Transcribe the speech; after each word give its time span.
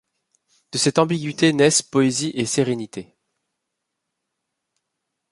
De 0.71 0.79
cette 0.79 0.97
ambiguïté 0.97 1.53
naissent 1.53 1.83
poésie 1.83 2.31
et 2.33 2.47
sérénité. 2.47 3.13